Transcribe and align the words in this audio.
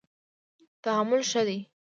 تحمل 0.83 1.21
ښه 1.29 1.41
دی. 1.47 1.57